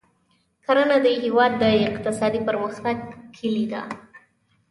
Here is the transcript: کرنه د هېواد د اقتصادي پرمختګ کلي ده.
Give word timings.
کرنه 0.65 0.97
د 1.05 1.07
هېواد 1.23 1.51
د 1.63 1.63
اقتصادي 1.89 2.39
پرمختګ 2.47 2.97
کلي 3.37 3.65
ده. 3.73 3.81